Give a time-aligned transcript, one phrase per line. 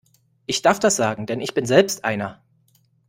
[0.47, 2.41] Ich darf das sagen, denn ich bin selbst einer!